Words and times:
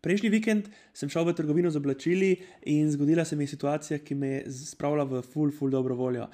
Prejšnji 0.00 0.28
vikend 0.32 0.68
sem 0.96 1.10
šel 1.12 1.26
v 1.28 1.34
trgovino 1.36 1.70
z 1.70 1.76
oblačili 1.76 2.30
in 2.72 2.88
zgodila 2.88 3.24
se 3.24 3.36
mi 3.36 3.44
je 3.44 3.52
situacija, 3.52 3.98
ki 4.00 4.14
me 4.14 4.28
je 4.28 4.44
spravila 4.72 5.04
v 5.04 5.20
full, 5.20 5.52
full 5.52 5.70
dobro 5.70 5.94
voljo. 5.94 6.28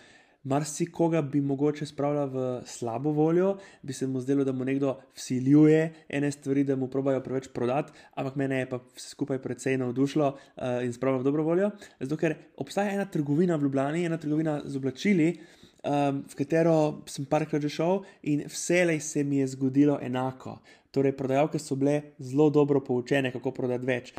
Marsikoga 0.47 1.23
bi 1.23 1.41
mogoče 1.41 1.87
spravila 1.87 2.25
v 2.31 2.45
slabo 2.67 3.11
voljo, 3.11 3.57
bi 3.83 3.93
se 3.93 4.07
mu 4.07 4.21
zdelo, 4.21 4.45
da 4.45 4.53
mu 4.53 4.65
nekdo 4.65 4.95
vsiljuje 5.17 5.81
ene 6.09 6.31
stvari, 6.31 6.65
da 6.65 6.77
mu 6.77 6.87
probajo 6.91 7.21
preveč 7.21 7.49
prodati, 7.55 7.93
ampak 8.15 8.37
mene 8.37 8.61
je 8.61 8.69
pa 8.71 8.79
vse 8.95 9.09
skupaj 9.09 9.43
precej 9.43 9.79
navdušilo 9.83 10.29
uh, 10.29 10.85
in 10.87 10.93
spravila 10.93 11.21
v 11.21 11.27
dobro 11.27 11.43
voljo. 11.43 11.71
Zato, 12.01 12.17
ker 12.17 12.37
obstaja 12.57 12.95
ena 12.95 13.11
trgovina 13.11 13.57
v 13.57 13.67
Ljubljani, 13.67 14.05
ena 14.07 14.21
trgovina 14.23 14.61
z 14.65 14.77
oblačili, 14.77 15.33
um, 15.83 16.23
v 16.23 16.39
katero 16.39 17.03
sem 17.11 17.27
parkrat 17.27 17.63
že 17.63 17.69
šel 17.69 18.05
in 18.23 18.47
vselej 18.47 19.01
se 19.01 19.25
mi 19.25 19.43
je 19.43 19.51
zgodilo 19.57 19.99
enako. 20.03 20.61
Torej, 20.97 21.13
prodajalke 21.13 21.61
so 21.61 21.77
bile 21.77 22.17
zelo 22.19 22.49
dobro 22.51 22.81
poučene, 22.81 23.29
kako 23.35 23.53
prodati 23.53 23.85
več. 23.85 24.15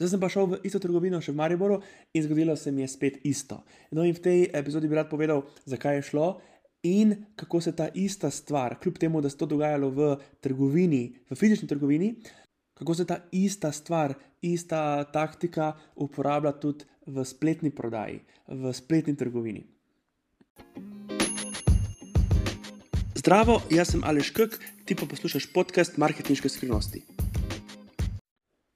Zdaj 0.00 0.08
sem 0.08 0.20
pa 0.22 0.30
šel 0.32 0.46
v 0.48 0.60
isto 0.64 0.80
trgovino, 0.80 1.20
še 1.20 1.34
v 1.34 1.38
Mariboru, 1.42 1.76
in 2.16 2.24
zgodilo 2.24 2.56
se 2.56 2.72
mi 2.72 2.82
je 2.82 2.88
spet 2.88 3.20
isto. 3.28 3.60
No, 3.92 4.06
in 4.08 4.16
v 4.16 4.22
tej 4.24 4.40
epizodi 4.48 4.88
bi 4.88 4.96
rad 4.96 5.10
povedal, 5.12 5.44
zakaj 5.68 6.00
je 6.00 6.06
šlo 6.08 6.28
in 6.88 7.12
kako 7.36 7.60
se 7.60 7.74
ta 7.76 7.86
ista 7.94 8.30
stvar, 8.30 8.78
kljub 8.80 8.98
temu, 8.98 9.20
da 9.20 9.30
se 9.30 9.38
to 9.38 9.46
dogajalo 9.46 9.90
v 9.94 10.08
trgovini, 10.40 11.02
v 11.30 11.38
fizični 11.38 11.68
trgovini, 11.68 12.14
kako 12.74 12.94
se 12.94 13.06
ta 13.06 13.20
ista 13.30 13.70
stvar, 13.72 14.16
ista 14.42 15.04
taktika 15.12 15.76
uporablja 15.94 16.56
tudi 16.58 16.88
v 17.06 17.22
spletni 17.24 17.70
prodaji, 17.70 18.24
v 18.48 18.72
spletni 18.74 19.14
trgovini. 19.16 19.62
Zdravo, 23.22 23.60
jaz 23.70 23.92
sem 23.92 24.00
Aleš 24.02 24.32
Kek, 24.34 24.56
ti 24.82 24.96
pa 24.98 25.06
poslušaš 25.06 25.44
podcast 25.54 25.94
Marketinške 25.96 26.48
skrivnosti. 26.50 27.04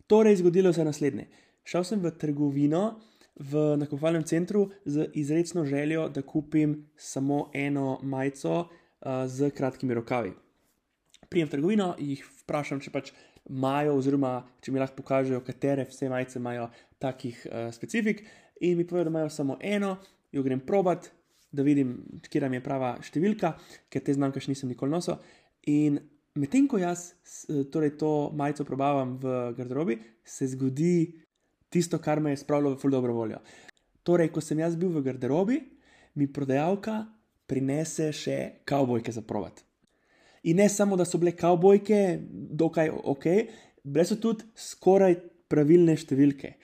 Torej, 0.06 0.36
zgodilo 0.38 0.70
se 0.72 0.80
je 0.80 0.84
naslednje. 0.84 1.24
Šel 1.66 1.82
sem 1.84 1.98
v 1.98 2.12
trgovino 2.14 3.00
v 3.42 3.64
nakupovalnem 3.80 4.22
centru 4.22 4.69
z 4.84 5.08
izredno 5.19 5.64
željo, 5.66 6.06
da 6.08 6.22
kupim 6.22 6.77
samo 6.97 7.50
eno 7.55 7.98
majico 8.03 8.61
uh, 8.61 9.27
z 9.27 9.50
kratkimi 9.50 9.98
rokavi. 9.98 10.30
Prijem 11.28 11.48
v 11.48 11.55
trgovino, 11.56 11.91
jih 11.98 12.22
vprašam, 12.44 12.78
če 12.78 12.94
pač 12.94 13.10
imajo, 13.50 13.98
oziroma 13.98 14.44
če 14.62 14.70
mi 14.70 14.78
lahko 14.78 15.03
pokažejo, 15.03 15.42
katere 15.42 15.88
vse 15.91 16.06
majice 16.06 16.38
imajo 16.38 16.70
takih 17.03 17.42
uh, 17.50 17.66
specifik, 17.75 18.22
in 18.62 18.78
mi 18.78 18.86
povedo, 18.86 19.10
da 19.10 19.16
imajo 19.16 19.34
samo 19.42 19.58
eno, 19.58 19.97
jo 20.31 20.47
grem 20.47 20.62
probat, 20.62 21.10
da 21.57 21.65
vidim, 21.67 21.97
kje 22.29 22.45
nam 22.45 22.57
je 22.57 22.65
prava 22.65 22.93
številka, 23.05 23.55
ker 23.89 24.05
te 24.05 24.15
znamke 24.17 24.43
še 24.43 24.53
nisem 24.53 24.71
nikoli 24.71 24.93
nosil. 24.93 25.17
In 25.73 25.99
medtem 26.37 26.69
ko 26.69 26.81
jaz 26.81 27.15
torej 27.73 27.97
to 28.01 28.31
majico 28.37 28.67
probavam 28.69 29.17
v 29.23 29.37
garderobi, 29.57 29.99
se 30.25 30.49
zgodi 30.53 31.17
tisto, 31.73 31.99
kar 31.99 32.21
me 32.21 32.34
je 32.34 32.43
spravilo 32.43 32.75
v 32.75 32.81
full 32.81 32.95
dobro 32.95 33.17
voljo. 33.17 33.41
Torej, 34.07 34.31
ko 34.34 34.45
sem 34.45 34.61
jaz 34.62 34.77
bil 34.79 34.93
v 34.95 35.03
garderobi, 35.09 35.61
mi 36.17 36.29
prodajalka 36.31 37.03
prinese 37.47 38.11
še 38.15 38.62
kavbojke 38.69 39.12
za 39.12 39.23
provat. 39.27 39.62
In 40.47 40.61
ne 40.62 40.69
samo, 40.71 40.97
da 40.97 41.05
so 41.05 41.19
bile 41.19 41.34
kavbojke, 41.34 42.21
dokaj 42.31 42.93
ok, 42.93 43.27
bile 43.83 44.07
so 44.07 44.19
tudi 44.23 44.47
skoraj 44.55 45.19
pravilne 45.51 45.97
številke. 45.99 46.55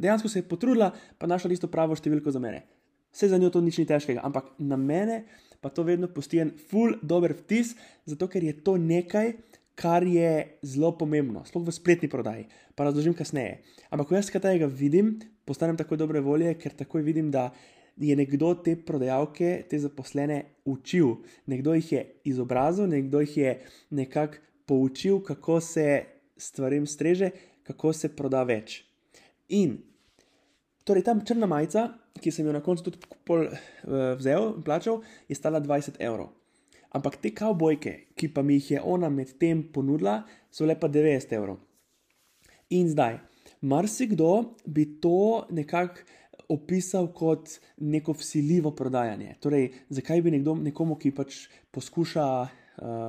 Dejansko 0.00 0.30
se 0.32 0.40
je 0.40 0.48
potrudila, 0.48 0.90
pa 1.18 1.28
našla 1.30 1.52
isto 1.54 1.68
pravo 1.70 1.94
številko 1.98 2.32
za 2.32 2.40
mene. 2.42 2.64
Vse 3.12 3.28
za 3.28 3.38
njo 3.38 3.50
to 3.50 3.60
nič 3.60 3.78
ni 3.78 3.86
težkega, 3.86 4.22
ampak 4.24 4.52
na 4.58 4.76
mene 4.76 5.24
pa 5.60 5.68
to 5.68 5.82
vedno 5.84 6.08
pusti 6.08 6.40
en 6.40 6.52
full 6.70 6.96
dober 7.02 7.34
vtis, 7.36 7.74
zato 8.08 8.28
ker 8.28 8.44
je 8.44 8.54
to 8.64 8.76
nekaj, 8.80 9.34
kar 9.74 10.04
je 10.04 10.60
zelo 10.62 10.92
pomembno, 10.96 11.44
sploh 11.44 11.66
v 11.66 11.72
spletni 11.72 12.08
prodaji. 12.08 12.46
Pa 12.76 12.84
razložim 12.88 13.14
kasneje. 13.16 13.60
Ampak 13.92 14.08
ko 14.08 14.16
jaz 14.16 14.30
kaj 14.32 14.44
tega 14.44 14.68
vidim, 14.68 15.18
postanem 15.44 15.76
tako 15.76 15.96
dobre 16.00 16.20
volje, 16.24 16.54
ker 16.60 16.72
takoj 16.76 17.04
vidim, 17.04 17.30
da 17.32 17.50
je 18.00 18.16
nekdo 18.16 18.54
te 18.64 18.76
prodajalke, 18.76 19.64
te 19.68 19.78
zaposlene 19.80 20.42
učil, 20.64 21.18
nekdo 21.46 21.74
jih 21.76 21.92
je 21.92 22.04
izobrazil, 22.32 22.88
nekdo 22.88 23.20
jih 23.24 23.36
je 23.36 23.54
nekako 23.90 24.40
poučil, 24.66 25.20
kako 25.24 25.60
se 25.60 26.04
stvarem 26.36 26.86
streže, 26.86 27.30
kako 27.66 27.92
se 27.92 28.08
proda 28.16 28.42
več. 28.48 28.84
In 29.48 29.76
torej 30.84 31.04
tam 31.04 31.24
črna 31.26 31.48
majica 31.50 31.88
ki 32.20 32.32
sem 32.34 32.46
jo 32.46 32.54
na 32.54 32.62
koncu 32.64 32.88
tudi 32.88 33.00
pol, 33.26 33.46
uh, 33.48 34.12
vzel 34.20 34.54
in 34.56 34.66
plačal, 34.66 35.00
je 35.28 35.38
stala 35.38 35.60
20 35.60 35.98
evrov. 36.02 36.30
Ampak 36.96 37.20
te 37.22 37.30
kavbojke, 37.34 37.92
ki 38.18 38.32
pa 38.34 38.42
mi 38.42 38.58
jih 38.58 38.70
je 38.76 38.80
ona 38.82 39.10
medtem 39.12 39.62
ponudila, 39.72 40.20
so 40.50 40.66
le 40.66 40.74
pa 40.78 40.90
90 40.90 41.36
evrov. 41.38 41.60
In 42.74 42.88
zdaj, 42.90 43.20
marsikdo 43.62 44.56
bi 44.66 44.86
to 45.02 45.46
nekako 45.50 46.06
opisal 46.50 47.06
kot 47.14 47.60
neko 47.78 48.12
vsiljivo 48.18 48.72
prodajanje. 48.74 49.36
Torej, 49.40 49.68
zakaj 49.88 50.22
bi 50.22 50.32
nekdo, 50.34 50.56
nekomu, 50.58 50.96
ki 50.98 51.12
pač 51.14 51.44
poskuša 51.70 52.26
uh, 52.42 52.48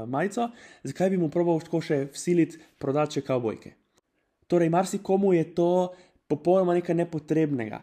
majico, 0.09 0.51
zakaj 0.85 1.09
bi 1.09 1.17
mu 1.17 1.31
probal 1.33 1.61
tako 1.65 1.81
še 1.81 2.03
vsiliti 2.13 2.61
prodati 2.77 3.17
še 3.17 3.25
kavbojke. 3.25 3.73
Torej, 4.51 4.69
marsikomu 4.69 5.33
je 5.33 5.47
to 5.57 5.71
popolnoma 6.29 6.75
nekaj 6.77 6.95
nepotrebnega. 7.01 7.81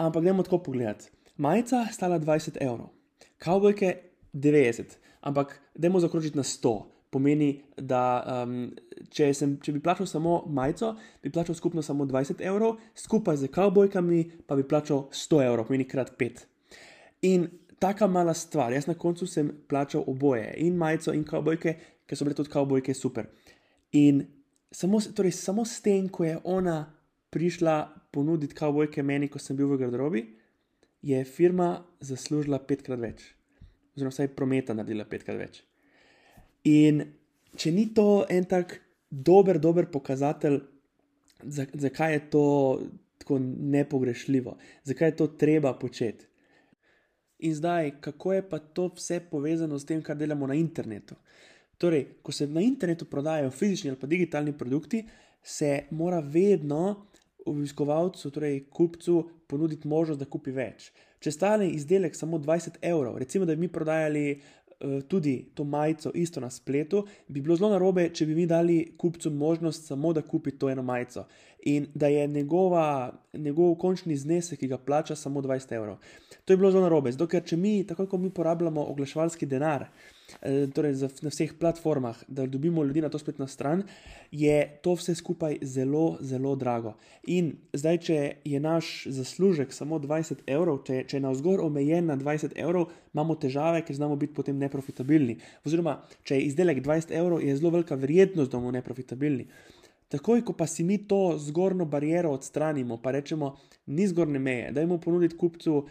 Ampak 0.00 0.22
gremo 0.22 0.42
tako 0.42 0.58
pogledati. 0.58 1.10
Majica 1.36 1.86
stala 1.92 2.18
20 2.18 2.56
evrov, 2.60 2.88
kavbojke 3.38 3.96
90, 4.32 4.96
ampak 5.20 5.60
dajmo 5.74 6.00
zakročiti 6.00 6.36
na 6.36 6.42
100. 6.42 6.82
Pomeni, 7.10 7.62
da 7.76 8.22
um, 8.44 8.68
če, 9.10 9.32
sem, 9.34 9.56
če 9.58 9.72
bi 9.74 9.80
plačal 9.82 10.06
samo 10.06 10.44
majico, 10.46 10.92
bi 11.22 11.32
plačal 11.34 11.56
skupno 11.58 11.82
samo 11.82 12.06
20 12.06 12.38
evrov, 12.46 12.76
skupaj 12.94 13.40
z 13.40 13.48
kavbojkami 13.50 14.20
pa 14.46 14.54
bi 14.56 14.62
plačal 14.62 15.08
100 15.10 15.40
evrov, 15.48 15.66
pomeni 15.66 15.88
krat 15.90 16.12
5. 16.20 16.44
In 17.26 17.48
taka 17.82 18.06
mala 18.06 18.34
stvar, 18.34 18.70
jaz 18.72 18.86
na 18.86 18.94
koncu 18.94 19.26
sem 19.26 19.50
plačal 19.68 20.04
oboje, 20.06 20.52
in 20.62 20.78
majico, 20.78 21.12
in 21.12 21.26
kavbojke, 21.26 21.74
ker 22.06 22.18
so 22.18 22.28
bile 22.28 22.38
tudi 22.38 22.52
kavbojke 22.52 22.94
super. 22.94 23.26
In 23.98 24.22
samo, 24.70 25.00
torej, 25.00 25.34
samo 25.34 25.66
s 25.66 25.82
tem, 25.82 26.06
ko 26.08 26.24
je 26.24 26.38
ona 26.44 26.84
prišla 27.34 27.76
ponuditi 28.10 28.54
kavbojke 28.54 29.02
meni, 29.02 29.28
ko 29.28 29.38
sem 29.38 29.56
bil 29.56 29.70
v 29.70 29.80
garderobi, 29.80 30.24
je 31.02 31.22
firma 31.24 31.72
zaslužila 32.04 32.60
petkrat 32.68 33.00
več, 33.00 33.24
oziroma 33.96 34.14
vsaj 34.14 34.32
prometa 34.36 34.76
naredila 34.76 35.06
petkrat 35.08 35.38
več. 35.40 35.62
In 36.68 37.04
če 37.56 37.72
ni 37.72 37.88
to 37.96 38.24
en 38.28 38.46
tak 38.48 38.76
dober, 39.10 39.58
dober 39.58 39.88
pokazatelj, 39.90 40.60
zakaj 41.46 42.12
je 42.12 42.24
to 42.30 42.44
tako 43.22 43.38
nepogrešljivo, 43.40 44.56
zakaj 44.84 45.08
je 45.08 45.16
to 45.16 45.30
treba 45.40 45.72
početi. 45.78 46.26
In 47.40 47.54
zdaj, 47.56 47.94
kako 48.04 48.32
je 48.32 48.42
pa 48.48 48.58
to 48.58 48.90
vse 48.96 49.20
povezano 49.30 49.78
s 49.78 49.86
tem, 49.88 50.02
kar 50.04 50.16
delamo 50.16 50.46
na 50.46 50.54
internetu? 50.54 51.16
Torej, 51.80 52.04
ko 52.22 52.32
se 52.32 52.46
na 52.46 52.60
internetu 52.60 53.06
prodajajo 53.08 53.50
fizični 53.50 53.90
ali 53.90 53.98
pa 54.00 54.06
digitalni 54.06 54.52
produkti, 54.52 55.00
se 55.42 55.86
mora 55.90 56.20
vedno 56.20 57.06
obiskovalcu, 57.46 58.30
torej 58.30 58.64
kupcu, 58.70 59.28
ponuditi 59.46 59.88
možnost, 59.88 60.20
da 60.20 60.28
kupi 60.28 60.52
več. 60.54 60.90
Če 61.20 61.32
stane 61.34 61.68
izdelek 61.68 62.16
samo 62.16 62.38
20 62.40 62.80
evrov, 62.82 63.18
recimo, 63.20 63.44
da 63.44 63.54
bi 63.54 63.66
mi 63.66 63.72
prodajali 63.72 64.24
uh, 64.32 64.59
tudi 65.08 65.44
to 65.54 65.64
majico 65.64 66.10
isto 66.14 66.40
na 66.40 66.50
spletu, 66.50 67.04
bi 67.28 67.40
bilo 67.40 67.56
zelo 67.56 67.70
narobe, 67.70 68.08
če 68.14 68.26
bi 68.26 68.34
mi 68.34 68.46
dali 68.46 68.94
kupcu 68.98 69.30
možnost 69.30 69.86
samo, 69.86 70.12
da 70.12 70.22
kupi 70.22 70.50
to 70.50 70.70
eno 70.70 70.82
majico 70.82 71.26
in 71.62 71.86
da 71.94 72.06
je 72.06 72.26
njegova, 72.26 73.12
njegov 73.34 73.74
končni 73.74 74.16
znesek, 74.16 74.58
ki 74.58 74.68
ga 74.68 74.78
plača, 74.78 75.16
samo 75.16 75.42
20 75.42 75.74
evrov. 75.76 75.96
To 76.44 76.52
je 76.52 76.56
bilo 76.56 76.70
zelo 76.70 76.82
narobe, 76.82 77.12
zato 77.12 77.26
ker 77.26 77.44
če 77.44 77.56
mi, 77.56 77.84
tako 77.86 78.06
kot 78.06 78.20
mi 78.20 78.30
porabljamo 78.30 78.84
oglaševalski 78.84 79.46
denar, 79.46 79.84
Eh, 80.42 80.66
torej 80.74 80.94
na 81.22 81.30
vseh 81.30 81.52
platformah, 81.58 82.16
da 82.28 82.46
dobimo 82.46 82.84
ljudi 82.84 83.00
na 83.00 83.08
to 83.08 83.18
spletno 83.18 83.46
stran, 83.46 83.82
je 84.30 84.78
to 84.82 84.94
vse 84.94 85.14
skupaj 85.14 85.58
zelo, 85.62 86.16
zelo 86.20 86.54
drago. 86.56 86.94
In 87.22 87.52
zdaj, 87.72 87.98
če 87.98 88.18
je 88.44 88.60
naš 88.60 89.06
zaslužek 89.06 89.72
samo 89.72 89.98
20 89.98 90.44
evrov, 90.46 90.82
če, 90.86 91.04
če 91.08 91.16
je 91.16 91.24
navzgor 91.24 91.60
omejen 91.64 92.06
na 92.06 92.16
20 92.16 92.54
evrov, 92.56 92.90
imamo 93.14 93.34
težave, 93.34 93.82
ker 93.84 93.96
znamo 93.96 94.16
biti 94.16 94.34
potem 94.34 94.58
neprofitabilni. 94.70 95.36
Oziroma, 95.66 95.98
če 96.22 96.38
je 96.38 96.46
izdelek 96.46 96.80
20 96.86 97.12
evrov, 97.18 97.42
je 97.42 97.58
zelo 97.58 97.74
velika 97.74 97.98
verjetnost, 97.98 98.52
da 98.52 98.62
bomo 98.62 98.72
neprofitabilni. 98.78 99.50
Takoj, 100.10 100.40
ko 100.42 100.56
pa 100.58 100.66
si 100.66 100.82
mi 100.82 100.96
to 101.06 101.36
zgornjo 101.38 101.84
bariero 101.86 102.32
odstranimo, 102.34 102.96
pa 102.98 103.12
rečemo, 103.14 103.52
ni 103.94 104.08
zgornje 104.10 104.38
meje, 104.42 104.72
da 104.74 104.82
jim 104.82 104.96
ponudimo 104.98 105.38
kupcu, 105.38 105.84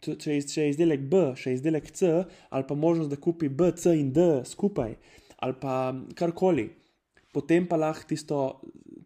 če 0.00 0.38
je 0.38 0.68
izdelek 0.70 1.04
B, 1.12 1.20
še 1.36 1.52
izdelek 1.58 1.90
C, 1.92 2.14
ali 2.48 2.64
pa 2.68 2.74
možnost, 2.74 3.12
da 3.12 3.20
kupi 3.20 3.50
B, 3.52 3.68
C 3.76 3.92
in 4.00 4.08
D 4.16 4.24
skupaj, 4.48 4.96
ali 5.44 5.58
pa 5.60 5.92
karkoli. 6.16 6.70
Potem 7.32 7.68
pa 7.68 7.76
lahko 7.76 8.08
tisto, 8.08 8.40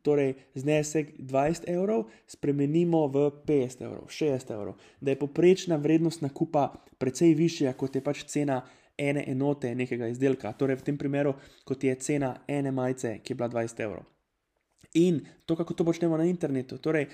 torej 0.07 0.37
znesek 0.55 1.17
20 1.19 1.67
evrov, 1.67 2.07
spremenimo 2.31 3.09
v 3.11 3.27
50 3.51 3.83
evrov, 3.83 4.07
60 4.07 4.55
evrov, 4.55 4.79
da 5.03 5.11
je 5.11 5.19
poprečna 5.19 5.79
vrednost 5.83 6.23
nakupa 6.23 6.69
precej 7.03 7.35
višja, 7.35 7.75
kot 7.75 7.99
je 7.99 8.03
pač 8.07 8.23
cena 8.31 8.63
ene 8.99 9.25
enote 9.31 9.75
nekega 9.75 10.09
izdelka. 10.09 10.53
Torej, 10.53 10.81
v 10.81 10.87
tem 10.89 10.99
primeru, 10.99 11.35
kot 11.65 11.85
je 11.85 11.95
cena 12.01 12.35
ene 12.49 12.73
majice, 12.73 13.19
ki 13.23 13.33
je 13.33 13.37
bila 13.37 13.49
20 13.49 13.83
evrov. 13.85 14.05
In 14.95 15.21
to, 15.47 15.57
kako 15.57 15.75
to 15.75 15.85
počnemo 15.85 16.17
na 16.17 16.25
internetu. 16.25 16.79
Torej, 16.79 17.09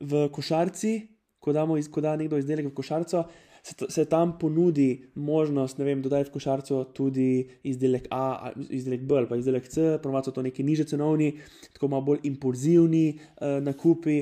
v 0.00 0.28
košarci, 0.32 0.94
ko, 1.38 1.52
damo, 1.52 1.78
ko 1.90 2.00
da 2.00 2.16
nekdo 2.16 2.38
izdelek 2.40 2.70
v 2.70 2.74
košarco, 2.74 3.24
se, 3.64 3.74
se 3.88 4.04
tam 4.04 4.38
ponudi 4.38 5.06
možnost, 5.14 5.78
ne 5.78 5.84
vem, 5.84 6.02
dodajati 6.02 6.30
v 6.30 6.32
košarico 6.32 6.82
tudi 6.84 7.48
izdelek 7.62 8.08
A, 8.10 8.50
izdelek 8.68 9.06
B 9.08 9.16
ali 9.16 9.28
pa 9.28 9.38
izdelek 9.40 9.68
C, 9.68 9.98
ponovadi 10.02 10.28
so 10.28 10.34
to 10.36 10.42
neki 10.42 10.62
niže 10.62 10.84
cenovni, 10.84 11.30
tako 11.72 11.88
malo 11.88 12.04
bolj 12.10 12.26
impulzivni 12.28 13.06
uh, 13.14 13.62
nakupi. 13.64 14.18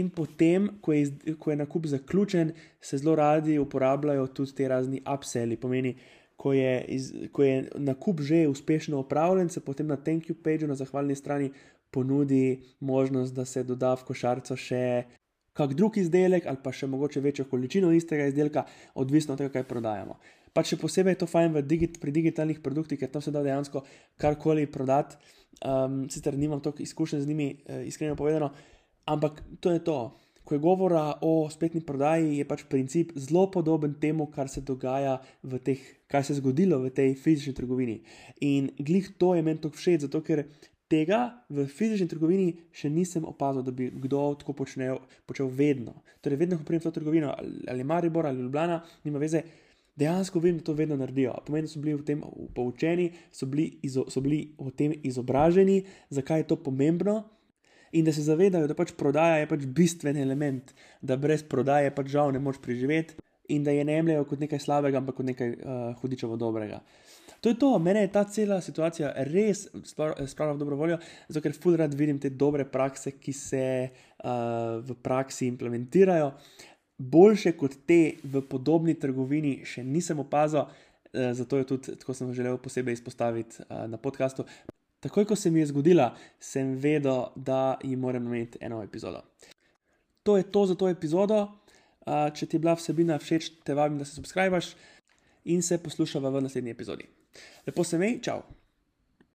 In 0.00 0.08
potem, 0.10 0.70
ko 0.80 0.96
je, 0.96 1.34
ko 1.38 1.50
je 1.50 1.58
nakup 1.60 1.86
zaključen, 1.86 2.54
se 2.80 2.98
zelo 2.98 3.14
radi 3.20 3.58
uporabljajo 3.58 4.26
tudi 4.26 4.56
te 4.56 4.68
razni 4.68 5.02
upselli, 5.14 5.60
pomeni. 5.60 5.94
Ko 6.40 6.54
je, 6.56 6.72
iz, 6.88 7.10
ko 7.36 7.44
je 7.44 7.68
nakup 7.76 8.22
že 8.24 8.46
uspešno 8.48 9.02
opravljen, 9.02 9.50
se 9.52 9.60
potem 9.60 9.86
na 9.86 9.96
thank 9.96 10.30
you 10.30 10.34
page 10.34 10.66
na 10.66 10.74
zahvalni 10.74 11.14
strani 11.14 11.50
ponudi 11.90 12.62
možnost, 12.80 13.34
da 13.34 13.44
se 13.44 13.62
doda 13.64 13.92
v 13.94 14.06
košarico 14.08 14.56
še 14.56 15.04
kak 15.52 15.74
drug 15.74 15.98
izdelek 16.00 16.46
ali 16.46 16.62
pa 16.64 16.72
še 16.72 16.88
mogoče 16.88 17.20
večjo 17.20 17.44
količino 17.50 17.90
istega 17.92 18.30
izdelka, 18.30 18.64
odvisno 18.94 19.34
od 19.34 19.42
tega, 19.42 19.52
kaj 19.58 19.66
prodajamo. 19.68 20.16
Pa 20.54 20.64
še 20.66 20.78
posebej 20.80 21.14
je 21.14 21.20
to 21.22 21.28
fajn 21.30 21.60
digit, 21.66 22.00
pri 22.02 22.14
digitalnih 22.14 22.62
produktih, 22.62 22.98
ker 22.98 23.10
tam 23.10 23.22
se 23.22 23.34
da 23.34 23.42
dejansko 23.44 23.84
karkoli 24.18 24.66
prodati. 24.70 25.18
Um, 25.60 26.06
sicer 26.10 26.38
nimam 26.38 26.62
toliko 26.64 26.82
izkušenj 26.82 27.20
z 27.20 27.28
njimi, 27.28 27.48
eh, 27.66 27.84
iskreno 27.86 28.16
povedano, 28.16 28.50
ampak 29.04 29.42
to 29.60 29.74
je 29.74 29.84
to. 29.84 29.98
Ko 30.44 30.54
je 30.54 30.62
govora 30.62 31.18
o 31.22 31.46
spletni 31.50 31.82
prodaji, 31.86 32.38
je 32.40 32.48
pač 32.48 32.64
princip 32.70 33.12
zelo 33.14 33.46
podoben 33.50 33.94
temu, 34.00 34.26
kar 34.32 34.48
se 34.48 34.60
dogaja 34.60 35.20
v 35.42 35.60
teh, 35.62 35.84
kaj 36.10 36.24
se 36.24 36.32
je 36.32 36.40
zgodilo 36.40 36.80
v 36.82 36.90
tej 36.90 37.14
fizični 37.14 37.54
trgovini. 37.54 38.00
In 38.40 38.72
glih 38.78 39.12
to 39.18 39.34
je 39.36 39.44
meni 39.46 39.62
tako 39.62 39.78
všeč, 39.78 40.08
zato 40.08 40.24
ker 40.26 40.46
Tega 40.90 41.46
v 41.46 41.68
fizični 41.70 42.08
trgovini 42.10 42.48
še 42.74 42.88
nisem 42.90 43.22
opazil, 43.22 43.62
da 43.62 43.70
bi 43.70 43.86
kdo 43.94 44.24
tako 44.40 44.56
počnel, 44.58 44.98
počel 45.22 45.46
vedno. 45.46 46.00
Torej, 46.18 46.40
vedno, 46.40 46.58
ko 46.58 46.66
pridem 46.66 46.82
v 46.82 46.86
to 46.88 46.92
trgovino, 46.96 47.30
ali 47.70 47.86
Maribor 47.86 48.26
ali 48.26 48.42
Ljubljana, 48.42 48.80
nima 49.06 49.22
veze, 49.22 49.44
dejansko 49.94 50.42
vem, 50.42 50.58
da 50.58 50.66
to 50.66 50.74
vedno 50.74 50.98
naredijo. 50.98 51.36
Pomeni, 51.46 51.68
da 51.68 51.70
so 51.70 51.82
bili 51.84 51.94
v 51.94 52.06
tem 52.08 52.24
poučeni, 52.56 53.06
so 53.30 53.46
bili, 53.46 53.68
izo, 53.86 54.08
so 54.10 54.18
bili 54.24 54.40
o 54.58 54.72
tem 54.74 54.96
izobraženi, 55.06 55.84
zakaj 56.10 56.42
je 56.42 56.48
to 56.50 56.58
pomembno. 56.58 57.20
In 57.92 58.06
da 58.06 58.12
se 58.14 58.22
zavedajo, 58.22 58.68
da 58.70 58.76
pač 58.78 58.92
prodaja 58.98 59.40
je 59.40 59.48
pač 59.50 59.66
bistven 59.66 60.16
element, 60.20 60.70
da 61.02 61.16
brez 61.18 61.42
prodaje 61.42 61.90
pač 61.94 62.12
žal 62.12 62.30
ne 62.32 62.38
moč 62.42 62.60
preživeti, 62.62 63.16
in 63.50 63.64
da 63.64 63.70
je 63.70 63.84
ne 63.84 63.92
jemljajo 63.92 64.24
kot 64.30 64.40
nekaj 64.40 64.62
slabega, 64.62 65.00
ampak 65.00 65.16
kot 65.18 65.26
nekaj 65.26 65.54
uh, 65.56 65.78
hudičevo 66.00 66.36
dobrega. 66.38 66.80
To 67.40 67.48
je 67.48 67.58
to, 67.58 67.70
mene 67.78 68.02
je 68.04 68.12
ta 68.12 68.24
cela 68.28 68.60
situacija 68.60 69.14
res 69.26 69.64
spravila 69.84 70.54
v 70.54 70.60
dobro 70.60 70.76
voljo, 70.76 70.98
zato 71.28 71.42
ker 71.42 71.56
ful 71.56 71.78
rad 71.80 71.94
vidim 71.96 72.20
te 72.20 72.30
dobre 72.30 72.66
prakse, 72.68 73.16
ki 73.18 73.32
se 73.32 73.64
uh, 73.88 74.30
v 74.84 74.96
praksi 75.02 75.48
implementirajo. 75.48 76.34
Boljše 77.00 77.54
kot 77.56 77.78
te 77.88 78.20
v 78.22 78.44
podobni 78.44 78.94
trgovini 79.00 79.62
še 79.64 79.82
nisem 79.84 80.20
opazil, 80.20 80.68
uh, 80.68 81.30
zato 81.36 81.58
je 81.58 81.70
tudi, 81.72 81.96
tako 82.02 82.14
sem 82.14 82.34
želel 82.36 82.60
posebej 82.60 83.00
izpostaviti 83.00 83.64
uh, 83.64 83.86
na 83.88 83.98
podkastu. 83.98 84.46
Takoj, 85.00 85.24
ko 85.24 85.36
se 85.36 85.50
mi 85.50 85.60
je 85.60 85.70
zgodila, 85.70 86.10
sem 86.40 86.74
vedel, 86.76 87.24
da 87.36 87.78
jim 87.84 88.00
moram 88.00 88.26
imeti 88.26 88.58
eno 88.60 88.82
epizodo. 88.82 89.22
To 90.22 90.36
je 90.36 90.44
to 90.52 90.66
za 90.66 90.74
to 90.74 90.88
epizodo. 90.88 91.46
Če 92.06 92.46
ti 92.46 92.56
je 92.56 92.60
bila 92.60 92.74
vsebina 92.76 93.18
všeč, 93.18 93.50
te 93.64 93.74
vabim, 93.74 93.98
da 94.00 94.04
se 94.04 94.14
subskrbiš 94.18 94.74
in 95.52 95.62
se 95.62 95.78
poslušava 95.82 96.30
v 96.30 96.42
naslednji 96.44 96.76
epizodi. 96.76 97.08
Lepo 97.66 97.84
se 97.84 97.98
mej, 97.98 98.18
čau! 98.24 98.42